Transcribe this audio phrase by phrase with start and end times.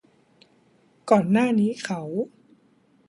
[1.09, 2.01] ก่อนหน้านี้เขา